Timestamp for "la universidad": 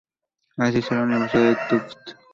0.97-1.67